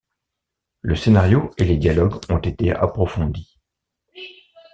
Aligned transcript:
Le 0.81 0.95
scénario 0.95 1.51
et 1.59 1.63
les 1.63 1.77
dialogues 1.77 2.21
ont 2.29 2.39
été 2.39 2.71
approfondis. 2.71 3.59